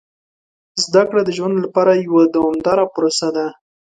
[0.83, 3.45] زده کړه د ژوند لپاره یوه دوامداره پروسه ده.